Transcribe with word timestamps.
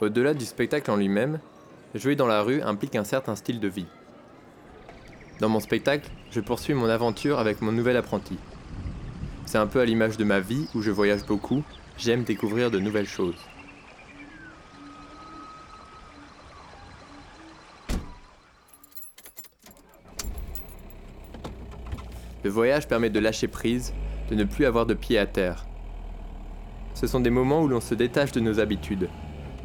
Au-delà 0.00 0.34
du 0.34 0.44
spectacle 0.44 0.90
en 0.90 0.96
lui-même, 0.96 1.38
jouer 1.94 2.16
dans 2.16 2.26
la 2.26 2.42
rue 2.42 2.60
implique 2.62 2.96
un 2.96 3.04
certain 3.04 3.36
style 3.36 3.60
de 3.60 3.68
vie. 3.68 3.86
Dans 5.38 5.48
mon 5.48 5.60
spectacle, 5.60 6.10
je 6.32 6.40
poursuis 6.40 6.74
mon 6.74 6.88
aventure 6.88 7.38
avec 7.38 7.62
mon 7.62 7.70
nouvel 7.70 7.96
apprenti. 7.96 8.36
C'est 9.46 9.58
un 9.58 9.68
peu 9.68 9.80
à 9.80 9.84
l'image 9.84 10.16
de 10.16 10.24
ma 10.24 10.40
vie 10.40 10.66
où 10.74 10.82
je 10.82 10.90
voyage 10.90 11.24
beaucoup, 11.24 11.62
j'aime 11.96 12.24
découvrir 12.24 12.72
de 12.72 12.80
nouvelles 12.80 13.06
choses. 13.06 13.38
Le 22.42 22.50
voyage 22.50 22.88
permet 22.88 23.10
de 23.10 23.20
lâcher 23.20 23.48
prise, 23.48 23.94
de 24.28 24.34
ne 24.34 24.44
plus 24.44 24.66
avoir 24.66 24.86
de 24.86 24.94
pied 24.94 25.18
à 25.18 25.26
terre. 25.26 25.66
Ce 26.94 27.06
sont 27.06 27.20
des 27.20 27.30
moments 27.30 27.62
où 27.62 27.68
l'on 27.68 27.80
se 27.80 27.94
détache 27.94 28.32
de 28.32 28.40
nos 28.40 28.60
habitudes. 28.60 29.08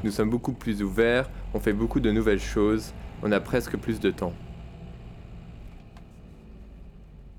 Nous 0.04 0.12
sommes 0.12 0.30
beaucoup 0.30 0.54
plus 0.54 0.82
ouverts, 0.82 1.30
on 1.54 1.60
fait 1.60 1.74
beaucoup 1.74 2.00
de 2.00 2.12
nouvelles 2.12 2.40
choses, 2.40 2.94
on 3.22 3.34
a 3.34 3.42
presque 3.42 3.76
plus 3.76 4.00
de 4.00 4.12
temps. 4.12 4.34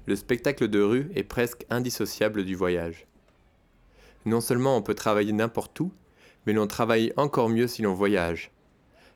Le 0.07 0.15
spectacle 0.15 0.69
de 0.69 0.81
rue 0.81 1.11
est 1.15 1.23
presque 1.23 1.65
indissociable 1.71 2.45
du 2.45 2.55
voyage. 2.55 3.07
Non 4.27 4.43
seulement 4.43 4.77
on 4.77 4.83
peut 4.83 4.95
travailler 4.95 5.33
n'importe 5.33 5.81
où, 5.81 5.91
mais 6.47 6.53
l'on 6.53 6.67
travaille 6.67 7.15
encore 7.17 7.49
mieux 7.49 7.67
si 7.67 7.81
l'on 7.81 7.95
voyage. 7.95 8.51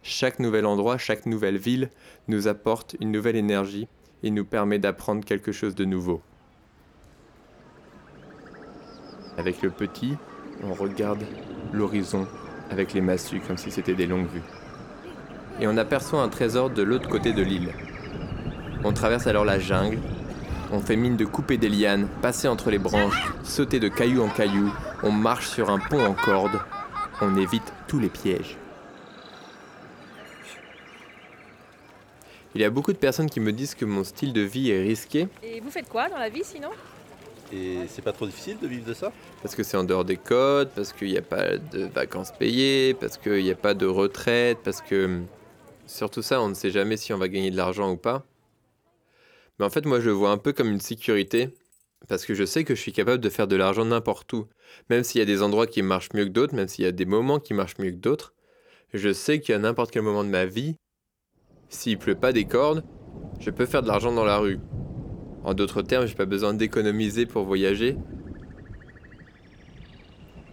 Chaque 0.02 0.38
nouvel 0.38 0.64
endroit, 0.64 0.96
chaque 0.96 1.26
nouvelle 1.26 1.58
ville 1.58 1.90
nous 2.28 2.48
apporte 2.48 2.96
une 3.00 3.10
nouvelle 3.10 3.36
énergie 3.36 3.88
et 4.22 4.30
nous 4.30 4.45
permet 4.46 4.78
d'apprendre 4.78 5.24
quelque 5.24 5.52
chose 5.52 5.74
de 5.74 5.84
nouveau. 5.84 6.22
Avec 9.36 9.60
le 9.60 9.70
petit, 9.70 10.14
on 10.62 10.72
regarde 10.72 11.24
l'horizon 11.72 12.26
avec 12.70 12.93
les 12.93 13.01
massues 13.01 13.40
comme 13.40 13.57
si 13.57 13.70
c'était 13.70 13.95
des 13.95 14.07
longues 14.07 14.29
vues. 14.29 14.43
Et 15.60 15.66
on 15.66 15.76
aperçoit 15.76 16.23
un 16.23 16.29
trésor 16.29 16.70
de 16.70 16.82
l'autre 16.82 17.09
côté 17.09 17.32
de 17.32 17.43
l'île. 17.43 17.73
On 18.82 18.93
traverse 18.93 19.26
alors 19.26 19.45
la 19.45 19.59
jungle, 19.59 19.98
on 20.73 20.80
fait 20.80 20.96
mine 20.96 21.16
de 21.16 21.24
couper 21.24 21.57
des 21.57 21.68
lianes, 21.68 22.09
passer 22.20 22.48
entre 22.48 22.70
les 22.70 22.79
branches, 22.79 23.32
sauter 23.45 23.79
de 23.80 23.88
caillou 23.88 24.23
en 24.23 24.29
caillou, 24.29 24.73
on 25.02 25.12
marche 25.12 25.48
sur 25.48 25.70
un 25.70 25.79
pont 25.79 26.04
en 26.04 26.15
corde, 26.15 26.60
on 27.20 27.37
évite 27.37 27.73
tous 27.87 27.98
les 27.98 28.09
pièges. 28.09 28.57
Il 32.54 32.60
y 32.60 32.65
a 32.65 32.70
beaucoup 32.70 32.92
de 32.92 32.98
personnes 32.98 33.29
qui 33.29 33.40
me 33.40 33.52
disent 33.52 33.74
que 33.74 33.85
mon 33.85 34.04
style 34.04 34.32
de 34.32 34.40
vie 34.40 34.70
est 34.70 34.82
risqué. 34.82 35.29
Et 35.42 35.60
vous 35.60 35.70
faites 35.70 35.88
quoi 35.88 36.09
dans 36.09 36.18
la 36.18 36.29
vie 36.29 36.45
sinon? 36.45 36.70
Et 37.52 37.78
c'est 37.88 38.02
pas 38.02 38.12
trop 38.12 38.26
difficile 38.26 38.59
de 38.60 38.66
vivre 38.66 38.87
de 38.87 38.95
ça? 38.95 39.12
Parce 39.42 39.54
que 39.54 39.62
c'est 39.62 39.76
en 39.76 39.84
dehors 39.84 40.04
des 40.04 40.16
codes, 40.16 40.70
parce 40.74 40.92
qu'il 40.92 41.09
n'y 41.09 41.18
a 41.18 41.23
pas 41.23 41.56
de 41.56 41.84
vacances 41.84 42.32
payées, 42.32 42.95
parce 42.95 43.18
qu'il 43.18 43.45
n'y 43.45 43.51
a 43.51 43.56
pas 43.56 43.74
de 43.74 43.86
retraite, 43.86 44.59
parce 44.64 44.80
que 44.80 45.20
surtout 45.86 46.23
ça, 46.23 46.40
on 46.40 46.48
ne 46.48 46.54
sait 46.54 46.70
jamais 46.70 46.96
si 46.96 47.12
on 47.12 47.18
va 47.18 47.28
gagner 47.28 47.51
de 47.51 47.56
l'argent 47.56 47.90
ou 47.90 47.96
pas. 47.96 48.24
Mais 49.59 49.64
en 49.64 49.70
fait, 49.70 49.86
moi, 49.86 50.01
je 50.01 50.06
le 50.06 50.12
vois 50.12 50.30
un 50.30 50.38
peu 50.38 50.52
comme 50.52 50.70
une 50.70 50.80
sécurité, 50.80 51.51
parce 52.09 52.26
que 52.26 52.34
je 52.34 52.45
sais 52.45 52.64
que 52.64 52.74
je 52.74 52.80
suis 52.80 52.92
capable 52.92 53.23
de 53.23 53.30
faire 53.30 53.46
de 53.46 53.56
l'argent 53.56 53.84
n'importe 53.84 54.32
où. 54.32 54.46
Même 54.90 55.04
s'il 55.04 55.20
y 55.20 55.23
a 55.23 55.26
des 55.26 55.42
endroits 55.42 55.66
qui 55.66 55.82
marchent 55.82 56.12
mieux 56.12 56.24
que 56.24 56.30
d'autres, 56.30 56.54
même 56.54 56.68
s'il 56.68 56.84
y 56.84 56.88
a 56.88 56.92
des 56.92 57.06
moments 57.06 57.38
qui 57.38 57.54
marchent 57.54 57.79
mieux 57.79 57.90
que 57.90 57.96
d'autres, 57.96 58.34
je 58.92 59.12
sais 59.12 59.40
qu'à 59.40 59.58
n'importe 59.58 59.90
quel 59.90 60.02
moment 60.02 60.24
de 60.24 60.29
ma 60.29 60.45
vie, 60.45 60.76
s'il 61.68 61.98
pleut 61.98 62.14
pas 62.14 62.32
des 62.32 62.45
cordes, 62.45 62.84
je 63.40 63.51
peux 63.51 63.66
faire 63.66 63.82
de 63.82 63.88
l'argent 63.88 64.12
dans 64.12 64.25
la 64.25 64.38
rue. 64.38 64.60
En 65.44 65.53
d'autres 65.53 65.82
termes, 65.82 66.06
j'ai 66.06 66.14
pas 66.14 66.25
besoin 66.25 66.54
d'économiser 66.54 67.26
pour 67.26 67.44
voyager. 67.44 67.97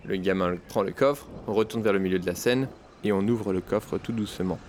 Le 0.03 0.17
gamin 0.17 0.57
prend 0.67 0.83
le 0.83 0.91
coffre, 0.91 1.27
on 1.47 1.53
retourne 1.53 1.81
vers 1.81 1.93
le 1.93 1.99
milieu 1.99 2.19
de 2.19 2.25
la 2.25 2.35
scène 2.35 2.67
et 3.05 3.13
on 3.13 3.21
ouvre 3.21 3.53
le 3.53 3.61
coffre 3.61 3.97
tout 3.97 4.11
doucement. 4.11 4.59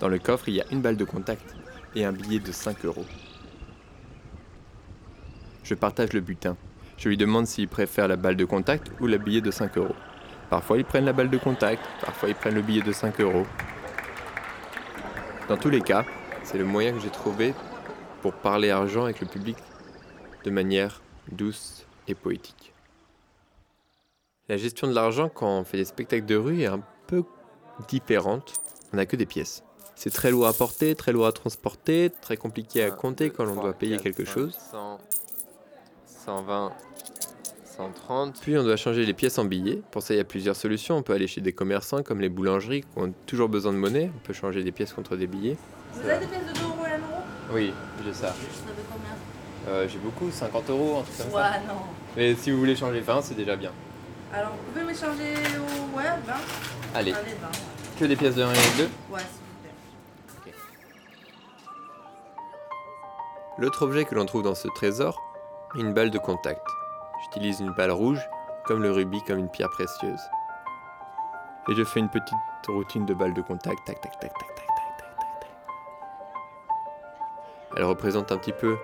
Dans 0.00 0.08
le 0.08 0.18
coffre, 0.18 0.48
il 0.48 0.56
y 0.56 0.60
a 0.60 0.64
une 0.70 0.82
balle 0.82 0.98
de 0.98 1.04
contact 1.04 1.56
et 1.96 2.04
un 2.04 2.12
billet 2.12 2.40
de 2.40 2.52
5 2.52 2.84
euros. 2.84 3.06
Je 5.64 5.74
partage 5.74 6.12
le 6.12 6.20
butin. 6.20 6.56
Je 6.98 7.08
lui 7.08 7.16
demande 7.16 7.46
s'il 7.46 7.68
préfère 7.68 8.06
la 8.06 8.16
balle 8.16 8.36
de 8.36 8.44
contact 8.44 8.90
ou 9.00 9.06
le 9.06 9.16
billet 9.16 9.40
de 9.40 9.50
5 9.50 9.78
euros. 9.78 9.96
Parfois 10.50 10.76
ils 10.76 10.84
prennent 10.84 11.06
la 11.06 11.12
balle 11.14 11.30
de 11.30 11.38
contact, 11.38 11.82
parfois 12.04 12.28
ils 12.28 12.34
prennent 12.34 12.54
le 12.54 12.62
billet 12.62 12.82
de 12.82 12.92
5 12.92 13.18
euros. 13.20 13.46
Dans 15.48 15.56
tous 15.56 15.70
les 15.70 15.80
cas, 15.80 16.04
c'est 16.42 16.58
le 16.58 16.64
moyen 16.64 16.92
que 16.92 17.00
j'ai 17.00 17.10
trouvé 17.10 17.54
pour 18.28 18.34
parler 18.42 18.68
argent 18.68 19.04
avec 19.04 19.22
le 19.22 19.26
public 19.26 19.56
de 20.44 20.50
manière 20.50 21.00
douce 21.32 21.86
et 22.08 22.14
poétique. 22.14 22.74
La 24.50 24.58
gestion 24.58 24.86
de 24.86 24.92
l'argent 24.92 25.30
quand 25.30 25.60
on 25.60 25.64
fait 25.64 25.78
des 25.78 25.86
spectacles 25.86 26.26
de 26.26 26.36
rue 26.36 26.60
est 26.60 26.66
un 26.66 26.82
peu 27.06 27.22
différente. 27.88 28.60
On 28.92 28.98
n'a 28.98 29.06
que 29.06 29.16
des 29.16 29.24
pièces. 29.24 29.62
C'est 29.94 30.10
très 30.10 30.30
lourd 30.30 30.46
à 30.46 30.52
porter, 30.52 30.94
très 30.94 31.12
lourd 31.12 31.26
à 31.26 31.32
transporter, 31.32 32.12
très 32.20 32.36
compliqué 32.36 32.82
à 32.84 32.90
compter 32.90 33.30
quand 33.30 33.46
on 33.46 33.62
doit 33.62 33.72
payer 33.72 33.96
quelque 33.96 34.26
chose. 34.26 34.58
100, 34.72 34.98
120, 36.26 36.72
130. 37.78 38.40
Puis 38.42 38.58
on 38.58 38.62
doit 38.62 38.76
changer 38.76 39.06
les 39.06 39.14
pièces 39.14 39.38
en 39.38 39.46
billets. 39.46 39.80
Pour 39.90 40.02
ça, 40.02 40.12
il 40.12 40.18
y 40.18 40.20
a 40.20 40.24
plusieurs 40.24 40.56
solutions. 40.56 40.98
On 40.98 41.02
peut 41.02 41.14
aller 41.14 41.28
chez 41.28 41.40
des 41.40 41.54
commerçants 41.54 42.02
comme 42.02 42.20
les 42.20 42.28
boulangeries 42.28 42.82
qui 42.82 42.88
ont 42.98 43.14
toujours 43.24 43.48
besoin 43.48 43.72
de 43.72 43.78
monnaie. 43.78 44.10
On 44.14 44.18
peut 44.26 44.34
changer 44.34 44.62
des 44.62 44.72
pièces 44.72 44.92
contre 44.92 45.16
des 45.16 45.26
billets. 45.26 45.56
Vous 45.94 46.06
avez 46.06 46.26
des 46.26 46.26
pièces 46.26 46.52
de 46.52 46.67
oui, 47.50 47.72
j'ai 48.04 48.12
ça. 48.12 48.34
Euh, 49.68 49.86
J'ai 49.88 49.98
beaucoup, 49.98 50.30
50 50.30 50.70
euros, 50.70 50.98
un 51.00 51.02
truc 51.02 51.16
comme 51.18 51.26
ouais, 51.34 51.42
ça. 51.42 51.58
non. 51.66 51.80
Mais 52.16 52.34
si 52.34 52.50
vous 52.50 52.58
voulez 52.58 52.76
changer 52.76 53.00
20, 53.00 53.22
c'est 53.22 53.34
déjà 53.34 53.56
bien. 53.56 53.72
Alors, 54.32 54.50
vous 54.50 54.72
pouvez 54.72 54.84
m'échanger 54.84 55.34
au. 55.58 55.96
Ouais, 55.96 56.04
20 56.26 56.34
Allez. 56.94 57.14
Que 57.98 58.04
des 58.04 58.16
pièces 58.16 58.34
de 58.34 58.42
1 58.42 58.52
et 58.52 58.54
de 58.54 58.58
2 58.78 58.90
Ouais, 59.10 59.20
s'il 59.20 59.20
vous 59.20 60.40
plaît. 60.42 60.52
L'autre 63.58 63.82
objet 63.82 64.04
que 64.04 64.14
l'on 64.14 64.26
trouve 64.26 64.42
dans 64.42 64.54
ce 64.54 64.68
trésor 64.68 65.20
une 65.74 65.92
balle 65.92 66.10
de 66.10 66.18
contact. 66.18 66.66
J'utilise 67.24 67.60
une 67.60 67.72
balle 67.72 67.90
rouge, 67.90 68.20
comme 68.64 68.82
le 68.82 68.92
rubis, 68.92 69.22
comme 69.26 69.38
une 69.38 69.50
pierre 69.50 69.70
précieuse. 69.70 70.20
Et 71.70 71.74
je 71.74 71.84
fais 71.84 72.00
une 72.00 72.08
petite 72.08 72.34
routine 72.68 73.04
de 73.04 73.12
balle 73.14 73.34
de 73.34 73.42
contact, 73.42 73.78
tac, 73.86 74.00
tac, 74.00 74.12
tac, 74.20 74.32
tac, 74.32 74.54
tac. 74.56 74.66
Elle 77.76 77.84
représente 77.84 78.32
un 78.32 78.38
petit 78.38 78.52
peu 78.52 78.76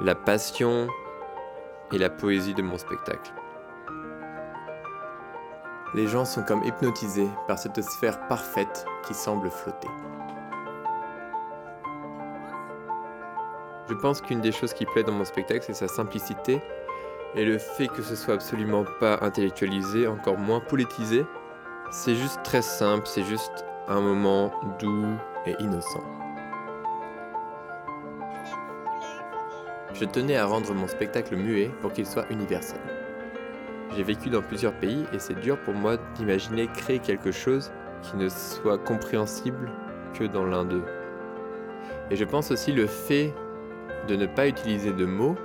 la 0.00 0.14
passion 0.14 0.88
et 1.92 1.98
la 1.98 2.10
poésie 2.10 2.54
de 2.54 2.62
mon 2.62 2.78
spectacle. 2.78 3.32
Les 5.94 6.06
gens 6.06 6.24
sont 6.24 6.42
comme 6.42 6.62
hypnotisés 6.62 7.28
par 7.48 7.58
cette 7.58 7.82
sphère 7.82 8.28
parfaite 8.28 8.86
qui 9.06 9.14
semble 9.14 9.50
flotter. 9.50 9.88
Je 13.88 13.94
pense 13.94 14.20
qu'une 14.20 14.40
des 14.40 14.52
choses 14.52 14.72
qui 14.72 14.86
plaît 14.86 15.02
dans 15.02 15.12
mon 15.12 15.24
spectacle, 15.24 15.64
c'est 15.66 15.74
sa 15.74 15.88
simplicité 15.88 16.62
et 17.34 17.44
le 17.44 17.58
fait 17.58 17.88
que 17.88 18.02
ce 18.02 18.14
soit 18.14 18.34
absolument 18.34 18.84
pas 19.00 19.18
intellectualisé, 19.20 20.06
encore 20.06 20.38
moins 20.38 20.60
politisé. 20.60 21.26
C'est 21.90 22.14
juste 22.14 22.40
très 22.44 22.62
simple, 22.62 23.06
c'est 23.06 23.24
juste 23.24 23.64
un 23.88 24.00
moment 24.00 24.52
doux 24.78 25.16
et 25.46 25.56
innocent. 25.58 26.04
Je 30.00 30.06
tenais 30.06 30.36
à 30.36 30.46
rendre 30.46 30.72
mon 30.72 30.88
spectacle 30.88 31.36
muet 31.36 31.70
pour 31.82 31.92
qu'il 31.92 32.06
soit 32.06 32.24
universel. 32.30 32.80
J'ai 33.94 34.02
vécu 34.02 34.30
dans 34.30 34.40
plusieurs 34.40 34.72
pays 34.72 35.04
et 35.12 35.18
c'est 35.18 35.38
dur 35.38 35.60
pour 35.60 35.74
moi 35.74 35.98
d'imaginer 36.14 36.68
créer 36.68 37.00
quelque 37.00 37.30
chose 37.30 37.70
qui 38.00 38.16
ne 38.16 38.30
soit 38.30 38.78
compréhensible 38.78 39.70
que 40.14 40.24
dans 40.24 40.46
l'un 40.46 40.64
d'eux. 40.64 40.84
Et 42.10 42.16
je 42.16 42.24
pense 42.24 42.50
aussi 42.50 42.72
le 42.72 42.86
fait 42.86 43.34
de 44.08 44.16
ne 44.16 44.24
pas 44.24 44.48
utiliser 44.48 44.94
de 44.94 45.04
mots, 45.04 45.36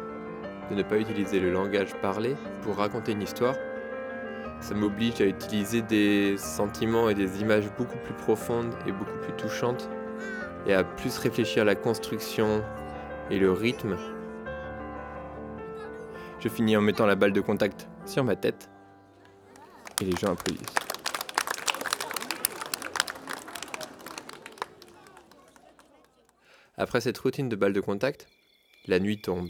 de 0.69 0.75
ne 0.75 0.83
pas 0.83 0.99
utiliser 0.99 1.41
le 1.41 1.51
langage 1.51 1.93
parlé 2.01 2.37
pour 2.61 2.77
raconter 2.77 3.11
une 3.11 3.23
histoire, 3.23 3.55
ça 4.61 4.73
m'oblige 4.73 5.19
à 5.19 5.25
utiliser 5.25 5.81
des 5.81 6.37
sentiments 6.37 7.09
et 7.09 7.13
des 7.13 7.41
images 7.41 7.69
beaucoup 7.77 7.97
plus 8.05 8.13
profondes 8.13 8.73
et 8.87 8.93
beaucoup 8.93 9.17
plus 9.21 9.33
touchantes, 9.33 9.89
et 10.65 10.73
à 10.73 10.85
plus 10.85 11.17
réfléchir 11.17 11.63
à 11.63 11.65
la 11.65 11.75
construction 11.75 12.63
et 13.29 13.37
le 13.37 13.51
rythme. 13.51 13.97
Je 16.45 16.49
finis 16.51 16.77
en 16.77 16.81
mettant 16.81 17.07
la 17.07 17.15
balle 17.15 17.33
de 17.33 17.41
contact 17.41 17.87
sur 18.05 18.23
ma 18.23 18.35
tête, 18.35 18.69
et 19.99 20.05
les 20.05 20.15
gens 20.15 20.33
applaudissent. 20.33 20.75
Après 26.77 27.01
cette 27.01 27.17
routine 27.17 27.49
de 27.49 27.55
balle 27.55 27.73
de 27.73 27.81
contact, 27.81 28.27
la 28.85 28.99
nuit 28.99 29.17
tombe. 29.17 29.49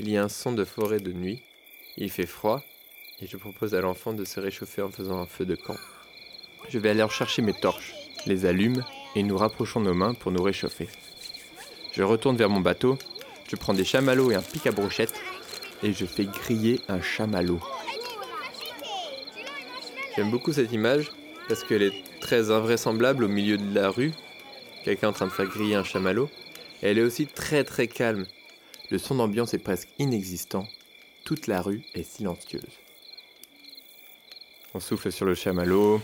Il 0.00 0.10
y 0.10 0.16
a 0.16 0.24
un 0.24 0.28
son 0.28 0.50
de 0.50 0.64
forêt 0.64 0.98
de 0.98 1.12
nuit. 1.12 1.44
Il 1.96 2.10
fait 2.10 2.26
froid 2.26 2.60
et 3.20 3.28
je 3.28 3.36
propose 3.36 3.76
à 3.76 3.80
l'enfant 3.80 4.12
de 4.12 4.24
se 4.24 4.40
réchauffer 4.40 4.82
en 4.82 4.90
faisant 4.90 5.20
un 5.20 5.26
feu 5.26 5.46
de 5.46 5.54
camp. 5.54 5.76
Je 6.68 6.80
vais 6.80 6.90
aller 6.90 7.06
chercher 7.08 7.42
mes 7.42 7.54
torches, 7.54 7.94
les 8.26 8.46
allume 8.46 8.82
et 9.14 9.22
nous 9.22 9.36
rapprochons 9.36 9.78
nos 9.78 9.94
mains 9.94 10.14
pour 10.14 10.32
nous 10.32 10.42
réchauffer. 10.42 10.88
Je 11.92 12.02
retourne 12.02 12.36
vers 12.36 12.50
mon 12.50 12.60
bateau, 12.60 12.98
je 13.48 13.54
prends 13.54 13.74
des 13.74 13.84
chamallows 13.84 14.32
et 14.32 14.34
un 14.34 14.42
pic 14.42 14.66
à 14.66 14.72
brochette 14.72 15.14
et 15.82 15.92
je 15.92 16.06
fais 16.06 16.24
griller 16.24 16.80
un 16.88 17.00
chamallow. 17.00 17.60
J'aime 20.16 20.30
beaucoup 20.30 20.52
cette 20.52 20.72
image 20.72 21.10
parce 21.48 21.64
qu'elle 21.64 21.82
est 21.82 22.04
très 22.20 22.50
invraisemblable 22.50 23.24
au 23.24 23.28
milieu 23.28 23.56
de 23.56 23.74
la 23.74 23.88
rue, 23.90 24.12
quelqu'un 24.84 25.08
en 25.08 25.12
train 25.12 25.26
de 25.26 25.32
faire 25.32 25.46
griller 25.46 25.74
un 25.74 25.84
chamallow, 25.84 26.30
et 26.82 26.88
elle 26.88 26.98
est 26.98 27.02
aussi 27.02 27.26
très 27.26 27.64
très 27.64 27.88
calme. 27.88 28.26
Le 28.90 28.98
son 28.98 29.14
d'ambiance 29.14 29.54
est 29.54 29.58
presque 29.58 29.88
inexistant, 29.98 30.66
toute 31.24 31.46
la 31.46 31.62
rue 31.62 31.82
est 31.94 32.02
silencieuse. 32.02 32.78
On 34.74 34.80
souffle 34.80 35.10
sur 35.10 35.26
le 35.26 35.34
chamallow, 35.34 36.00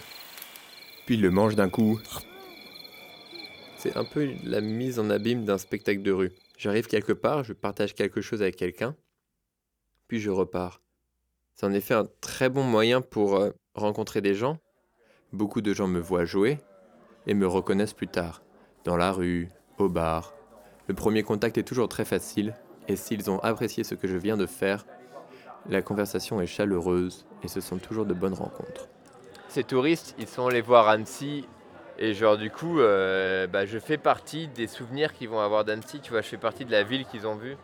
puis 1.06 1.14
il 1.14 1.22
le 1.22 1.30
mange 1.30 1.54
d'un 1.54 1.68
coup. 1.68 2.00
C'est 3.76 3.96
un 3.96 4.04
peu 4.04 4.30
la 4.44 4.60
mise 4.60 4.98
en 4.98 5.08
abîme 5.08 5.44
d'un 5.44 5.58
spectacle 5.58 6.02
de 6.02 6.12
rue. 6.12 6.32
J'arrive 6.58 6.86
quelque 6.86 7.12
part, 7.12 7.44
je 7.44 7.52
partage 7.52 7.94
quelque 7.94 8.20
chose 8.20 8.42
avec 8.42 8.56
quelqu'un, 8.56 8.96
puis 10.08 10.20
je 10.20 10.30
repars. 10.30 10.80
C'est 11.54 11.66
en 11.66 11.72
effet 11.72 11.94
un 11.94 12.06
très 12.20 12.48
bon 12.48 12.64
moyen 12.64 13.00
pour 13.00 13.36
euh, 13.36 13.50
rencontrer 13.74 14.20
des 14.20 14.34
gens. 14.34 14.58
Beaucoup 15.32 15.60
de 15.60 15.72
gens 15.72 15.86
me 15.86 16.00
voient 16.00 16.24
jouer 16.24 16.58
et 17.26 17.34
me 17.34 17.46
reconnaissent 17.46 17.94
plus 17.94 18.08
tard, 18.08 18.42
dans 18.84 18.96
la 18.96 19.12
rue, 19.12 19.48
au 19.78 19.88
bar. 19.88 20.34
Le 20.86 20.94
premier 20.94 21.22
contact 21.22 21.58
est 21.58 21.62
toujours 21.62 21.88
très 21.88 22.06
facile, 22.06 22.54
et 22.88 22.96
s'ils 22.96 23.30
ont 23.30 23.38
apprécié 23.40 23.84
ce 23.84 23.94
que 23.94 24.08
je 24.08 24.16
viens 24.16 24.38
de 24.38 24.46
faire, 24.46 24.86
la 25.68 25.82
conversation 25.82 26.40
est 26.40 26.46
chaleureuse 26.46 27.26
et 27.42 27.48
ce 27.48 27.60
sont 27.60 27.76
toujours 27.76 28.06
de 28.06 28.14
bonnes 28.14 28.34
rencontres. 28.34 28.88
Ces 29.48 29.64
touristes, 29.64 30.14
ils 30.18 30.26
sont 30.26 30.46
allés 30.46 30.62
voir 30.62 30.88
Annecy 30.88 31.46
et 31.98 32.14
genre 32.14 32.38
du 32.38 32.50
coup, 32.50 32.80
euh, 32.80 33.46
bah, 33.46 33.66
je 33.66 33.78
fais 33.78 33.98
partie 33.98 34.48
des 34.48 34.66
souvenirs 34.66 35.12
qu'ils 35.12 35.28
vont 35.28 35.40
avoir 35.40 35.64
d'Annecy. 35.64 36.00
Tu 36.00 36.10
vois, 36.10 36.22
je 36.22 36.28
fais 36.28 36.36
partie 36.36 36.64
de 36.64 36.70
la 36.70 36.84
ville 36.84 37.04
qu'ils 37.06 37.26
ont 37.26 37.34
vue. 37.34 37.56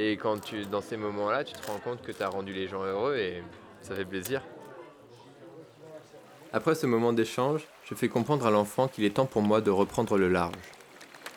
Et 0.00 0.12
quand 0.16 0.38
tu, 0.38 0.64
dans 0.64 0.80
ces 0.80 0.96
moments-là, 0.96 1.42
tu 1.42 1.54
te 1.54 1.66
rends 1.66 1.78
compte 1.78 2.02
que 2.02 2.12
tu 2.12 2.22
as 2.22 2.28
rendu 2.28 2.52
les 2.52 2.68
gens 2.68 2.84
heureux 2.84 3.16
et 3.16 3.42
ça 3.82 3.96
fait 3.96 4.04
plaisir. 4.04 4.42
Après 6.52 6.76
ce 6.76 6.86
moment 6.86 7.12
d'échange, 7.12 7.62
je 7.84 7.96
fais 7.96 8.08
comprendre 8.08 8.46
à 8.46 8.50
l'enfant 8.52 8.86
qu'il 8.86 9.04
est 9.04 9.14
temps 9.16 9.26
pour 9.26 9.42
moi 9.42 9.60
de 9.60 9.70
reprendre 9.70 10.16
le 10.16 10.28
large. 10.28 10.54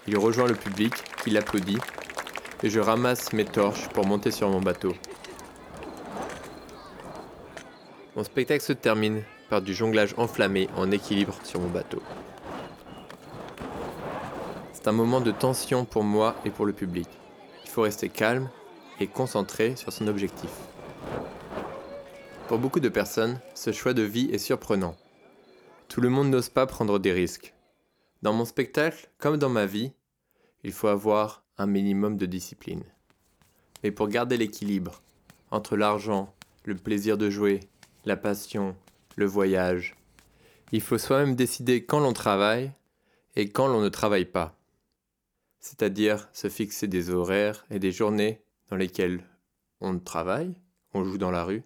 Il 0.08 0.16
rejoint 0.18 0.48
le 0.48 0.54
public, 0.54 0.94
qui 1.24 1.32
l'applaudit, 1.32 1.80
et 2.62 2.70
je 2.70 2.80
ramasse 2.80 3.34
mes 3.34 3.46
torches 3.46 3.90
pour 3.90 4.06
monter 4.06 4.30
sur 4.30 4.48
mon 4.48 4.62
bateau. 4.62 4.94
Mon 8.16 8.24
spectacle 8.24 8.64
se 8.64 8.74
termine 8.74 9.24
par 9.50 9.64
du 9.64 9.74
jonglage 9.74 10.14
enflammé 10.18 10.70
en 10.78 10.92
équilibre 10.92 11.36
sur 11.44 11.60
mon 11.60 11.70
bateau. 11.70 12.02
C'est 14.72 14.88
un 14.88 14.92
moment 14.92 15.20
de 15.20 15.32
tension 15.32 15.84
pour 15.84 16.04
moi 16.04 16.36
et 16.46 16.52
pour 16.52 16.66
le 16.66 16.74
public. 16.74 17.08
Il 17.72 17.74
faut 17.74 17.84
rester 17.84 18.10
calme 18.10 18.50
et 19.00 19.08
concentré 19.08 19.78
sur 19.78 19.94
son 19.94 20.08
objectif. 20.08 20.50
Pour 22.50 22.60
beaucoup 22.60 22.82
de 22.82 22.90
personnes, 22.90 23.40
ce 23.56 23.72
choix 23.72 23.94
de 23.94 24.02
vie 24.02 24.30
est 24.34 24.40
surprenant. 24.40 24.98
Tout 25.88 26.02
le 26.02 26.10
monde 26.10 26.30
n'ose 26.30 26.50
pas 26.50 26.66
prendre 26.66 27.00
des 27.00 27.14
risques. 27.14 27.54
Dans 28.24 28.34
mon 28.34 28.44
spectacle, 28.44 29.10
comme 29.20 29.38
dans 29.38 29.48
ma 29.48 29.66
vie, 29.66 29.94
il 30.66 30.74
faut 30.74 30.90
avoir 30.90 31.46
un 31.58 31.66
minimum 31.66 32.18
de 32.18 32.26
discipline. 32.26 32.84
Mais 33.84 33.92
pour 33.92 34.10
garder 34.10 34.36
l'équilibre 34.36 35.02
entre 35.50 35.78
l'argent, 35.78 36.36
le 36.66 36.76
plaisir 36.76 37.18
de 37.18 37.30
jouer, 37.30 37.62
la 38.04 38.18
passion, 38.18 38.76
le 39.16 39.28
voyage, 39.28 39.96
il 40.74 40.82
faut 40.82 40.98
soi-même 40.98 41.38
décider 41.38 41.86
quand 41.86 42.02
l'on 42.02 42.12
travaille 42.12 42.74
et 43.38 43.48
quand 43.48 43.70
l'on 43.70 43.80
ne 43.80 43.88
travaille 43.88 44.26
pas 44.26 44.61
c'est-à-dire 45.62 46.28
se 46.34 46.50
fixer 46.50 46.88
des 46.88 47.12
horaires 47.12 47.66
et 47.70 47.80
des 47.80 47.92
journées 47.92 48.44
dans 48.70 48.76
lesquelles 48.76 49.24
on 49.80 49.98
travaille, 50.00 50.56
on 50.94 51.04
joue 51.04 51.18
dans 51.18 51.32
la 51.32 51.44
rue, 51.44 51.64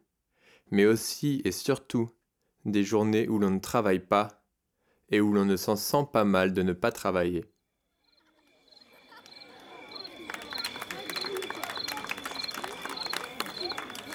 mais 0.70 0.86
aussi 0.86 1.42
et 1.46 1.52
surtout 1.52 2.12
des 2.66 2.84
journées 2.84 3.28
où 3.28 3.40
l'on 3.40 3.50
ne 3.50 3.60
travaille 3.60 4.00
pas 4.00 4.44
et 5.10 5.22
où 5.22 5.34
l'on 5.34 5.46
ne 5.46 5.56
s'en 5.56 5.76
sent 5.76 6.08
pas 6.12 6.26
mal 6.26 6.54
de 6.54 6.62
ne 6.62 6.74
pas 6.74 6.92
travailler. 6.92 7.46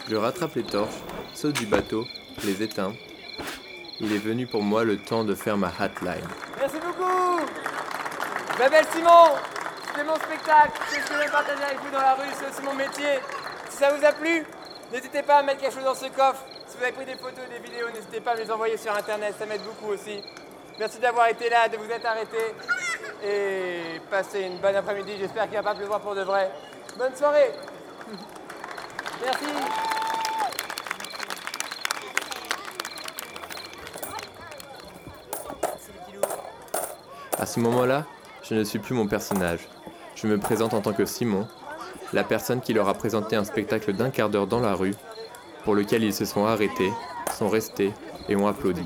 Je 0.09 0.17
rattrape 0.17 0.57
les 0.57 0.65
torches, 0.65 1.01
saute 1.35 1.55
du 1.55 1.67
bateau, 1.67 2.05
les 2.45 2.63
éteins. 2.63 2.93
Il 4.01 4.13
est 4.13 4.19
venu 4.19 4.47
pour 4.47 4.63
moi 4.63 4.83
le 4.83 4.99
temps 4.99 5.25
de 5.25 5.35
faire 5.35 5.57
ma 5.57 5.69
hotline. 5.69 6.27
Merci 6.59 6.79
beaucoup 6.81 7.01
belle 8.69 8.85
Simon 8.93 9.50
c'est 10.01 10.07
mon 10.07 10.17
spectacle, 10.17 10.81
c'est 10.89 11.01
ce 11.03 11.07
que 11.07 11.15
je 11.15 11.19
vais 11.19 11.31
partager 11.31 11.63
avec 11.63 11.79
vous 11.81 11.91
dans 11.91 12.01
la 12.01 12.15
rue, 12.15 12.29
c'est 12.33 12.49
aussi 12.49 12.63
mon 12.63 12.73
métier. 12.73 13.21
Si 13.69 13.77
ça 13.77 13.93
vous 13.93 14.03
a 14.03 14.13
plu, 14.13 14.47
n'hésitez 14.91 15.23
pas 15.23 15.37
à 15.37 15.43
mettre 15.43 15.61
quelque 15.61 15.75
chose 15.75 15.85
dans 15.85 15.95
ce 15.95 16.07
coffre. 16.07 16.43
Si 16.69 16.79
vous 16.79 16.83
avez 16.85 16.93
pris 16.93 17.05
des 17.05 17.17
photos, 17.17 17.45
des 17.51 17.59
vidéos, 17.59 17.91
n'hésitez 17.91 18.21
pas 18.21 18.31
à 18.33 18.35
me 18.37 18.41
les 18.41 18.51
envoyer 18.51 18.79
sur 18.79 18.97
internet, 18.97 19.35
ça 19.39 19.45
m'aide 19.45 19.63
beaucoup 19.63 19.93
aussi. 19.93 20.23
Merci 20.79 21.01
d'avoir 21.01 21.29
été 21.29 21.51
là, 21.51 21.69
de 21.69 21.77
vous 21.77 21.91
être 21.91 22.07
arrêté 22.07 22.39
et 23.23 24.01
passez 24.11 24.41
une 24.41 24.57
bonne 24.59 24.77
après-midi. 24.77 25.17
J'espère 25.19 25.43
qu'il 25.45 25.59
ne 25.59 25.63
va 25.63 25.71
pas 25.71 25.77
pleuvoir 25.77 26.01
pour 26.01 26.15
de 26.15 26.23
vrai. 26.23 26.51
Bonne 26.97 27.15
soirée. 27.15 27.51
Merci. 29.23 29.45
À 37.39 37.45
ce 37.45 37.61
moment-là, 37.61 38.07
je 38.43 38.55
ne 38.55 38.65
suis 38.65 38.79
plus 38.79 38.95
mon 38.95 39.07
personnage. 39.07 39.69
Je 40.23 40.27
me 40.27 40.39
présente 40.39 40.75
en 40.75 40.83
tant 40.83 40.93
que 40.93 41.07
Simon, 41.07 41.49
la 42.13 42.25
personne 42.25 42.61
qui 42.61 42.75
leur 42.75 42.89
a 42.89 42.95
présenté 42.95 43.37
un 43.37 43.45
spectacle 43.45 43.95
d'un 43.95 44.11
quart 44.11 44.29
d'heure 44.29 44.47
dans 44.47 44.61
la 44.61 44.75
rue, 44.75 44.95
pour 45.65 45.75
lequel 45.75 46.05
ils 46.05 46.13
se 46.13 46.27
sont 46.27 46.45
arrêtés, 46.45 46.91
sont 47.33 47.49
restés 47.49 47.93
et 48.29 48.37
ont 48.37 48.47
applaudi. 48.47 48.85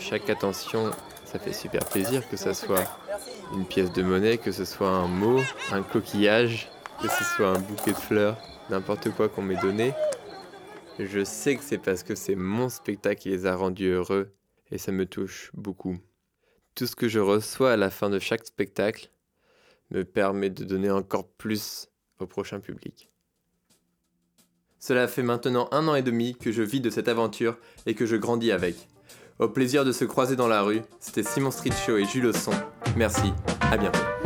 Chaque 0.00 0.28
attention, 0.28 0.90
ça 1.24 1.38
fait 1.38 1.52
super 1.52 1.84
plaisir 1.84 2.28
que 2.28 2.36
ce 2.36 2.52
soit 2.52 2.84
une 3.54 3.64
pièce 3.64 3.92
de 3.92 4.02
monnaie, 4.02 4.38
que 4.38 4.50
ce 4.50 4.64
soit 4.64 4.90
un 4.90 5.06
mot, 5.06 5.40
un 5.70 5.82
coquillage, 5.82 6.68
que 7.00 7.08
ce 7.08 7.22
soit 7.22 7.48
un 7.48 7.58
bouquet 7.58 7.92
de 7.92 7.96
fleurs, 7.96 8.38
n'importe 8.70 9.10
quoi 9.10 9.28
qu'on 9.28 9.42
m'ait 9.42 9.56
donné. 9.56 9.94
Je 10.98 11.22
sais 11.22 11.54
que 11.54 11.62
c'est 11.62 11.78
parce 11.78 12.02
que 12.02 12.16
c'est 12.16 12.34
mon 12.34 12.68
spectacle 12.68 13.20
qui 13.20 13.28
les 13.28 13.46
a 13.46 13.54
rendus 13.54 13.90
heureux 13.90 14.32
et 14.72 14.78
ça 14.78 14.90
me 14.90 15.06
touche 15.06 15.52
beaucoup. 15.54 15.98
Tout 16.78 16.86
ce 16.86 16.94
que 16.94 17.08
je 17.08 17.18
reçois 17.18 17.72
à 17.72 17.76
la 17.76 17.90
fin 17.90 18.08
de 18.08 18.20
chaque 18.20 18.46
spectacle 18.46 19.10
me 19.90 20.04
permet 20.04 20.48
de 20.48 20.62
donner 20.62 20.92
encore 20.92 21.26
plus 21.26 21.88
au 22.20 22.26
prochain 22.26 22.60
public. 22.60 23.10
Cela 24.78 25.08
fait 25.08 25.24
maintenant 25.24 25.68
un 25.72 25.88
an 25.88 25.96
et 25.96 26.02
demi 26.02 26.36
que 26.36 26.52
je 26.52 26.62
vis 26.62 26.80
de 26.80 26.88
cette 26.88 27.08
aventure 27.08 27.58
et 27.86 27.96
que 27.96 28.06
je 28.06 28.14
grandis 28.14 28.52
avec. 28.52 28.76
Au 29.40 29.48
plaisir 29.48 29.84
de 29.84 29.90
se 29.90 30.04
croiser 30.04 30.36
dans 30.36 30.46
la 30.46 30.62
rue, 30.62 30.82
c'était 31.00 31.24
Simon 31.24 31.50
Street 31.50 31.74
Show 31.84 31.96
et 31.96 32.04
Jules 32.04 32.32
Son. 32.32 32.52
Merci, 32.96 33.32
à 33.60 33.76
bientôt. 33.76 34.17